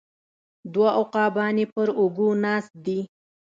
[0.73, 2.99] دوه عقابان یې پر اوږو ناست دي